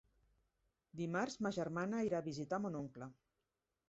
Dimarts 1.01 1.37
ma 1.47 1.51
germana 1.57 1.99
irà 2.07 2.21
a 2.23 2.27
visitar 2.29 2.59
mon 2.65 2.79
oncle. 2.81 3.09